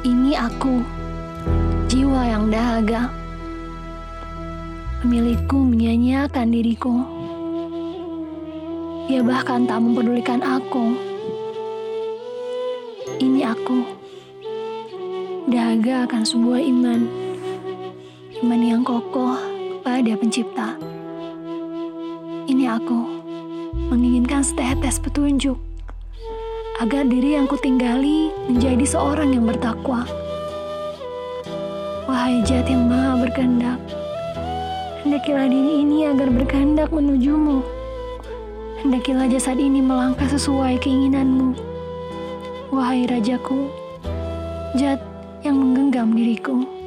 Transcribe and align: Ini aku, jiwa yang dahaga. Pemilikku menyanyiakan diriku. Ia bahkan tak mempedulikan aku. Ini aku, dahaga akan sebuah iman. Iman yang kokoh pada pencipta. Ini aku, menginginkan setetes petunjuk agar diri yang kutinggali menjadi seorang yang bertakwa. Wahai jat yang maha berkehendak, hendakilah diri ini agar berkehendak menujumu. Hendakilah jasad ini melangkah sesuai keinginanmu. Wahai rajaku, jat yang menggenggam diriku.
Ini 0.00 0.32
aku, 0.32 0.80
jiwa 1.84 2.24
yang 2.24 2.48
dahaga. 2.48 3.12
Pemilikku 5.04 5.60
menyanyiakan 5.60 6.48
diriku. 6.48 7.04
Ia 9.12 9.20
bahkan 9.20 9.68
tak 9.68 9.84
mempedulikan 9.84 10.40
aku. 10.40 10.96
Ini 13.20 13.44
aku, 13.44 13.84
dahaga 15.52 16.08
akan 16.08 16.24
sebuah 16.24 16.64
iman. 16.64 17.00
Iman 18.40 18.62
yang 18.64 18.80
kokoh 18.80 19.36
pada 19.84 20.16
pencipta. 20.16 20.80
Ini 22.48 22.72
aku, 22.72 23.04
menginginkan 23.92 24.40
setetes 24.40 24.96
petunjuk 24.96 25.60
agar 26.80 27.04
diri 27.04 27.36
yang 27.36 27.44
kutinggali 27.44 28.32
menjadi 28.48 28.88
seorang 28.88 29.36
yang 29.36 29.44
bertakwa. 29.44 30.08
Wahai 32.08 32.40
jat 32.40 32.64
yang 32.64 32.88
maha 32.88 33.20
berkehendak, 33.20 33.76
hendakilah 35.04 35.44
diri 35.44 35.84
ini 35.84 36.08
agar 36.08 36.32
berkehendak 36.32 36.88
menujumu. 36.88 37.60
Hendakilah 38.80 39.28
jasad 39.28 39.60
ini 39.60 39.84
melangkah 39.84 40.24
sesuai 40.24 40.80
keinginanmu. 40.80 41.52
Wahai 42.72 43.04
rajaku, 43.04 43.68
jat 44.72 45.04
yang 45.44 45.60
menggenggam 45.60 46.16
diriku. 46.16 46.79